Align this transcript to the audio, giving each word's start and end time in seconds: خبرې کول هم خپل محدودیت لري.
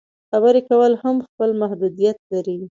خبرې 0.31 0.61
کول 0.69 0.91
هم 1.03 1.15
خپل 1.27 1.49
محدودیت 1.61 2.17
لري. 2.31 2.57